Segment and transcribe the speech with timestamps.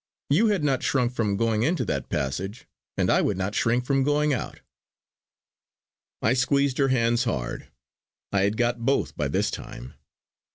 [0.31, 2.65] You had not shrunk from going into that passage;
[2.97, 4.61] and I would not shrink from going out."
[6.23, 7.67] I squeezed her hands hard,
[8.31, 9.93] I had got both by this time.